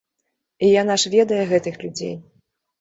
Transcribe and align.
І 0.67 0.69
яна 0.81 0.97
ж 1.05 1.13
ведае 1.17 1.43
гэтых 1.53 1.81
людзей! 1.85 2.15